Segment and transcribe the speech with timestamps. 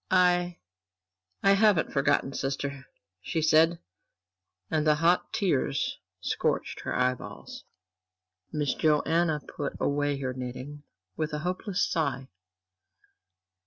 [0.09, 0.57] "I
[1.43, 2.87] I haven't forgotten, sister,"
[3.21, 3.77] she said,
[4.71, 7.65] and the hot tears scorched her eyeballs.
[8.51, 10.81] Miss Joanna put away her knitting
[11.15, 12.29] with a hopeless sigh.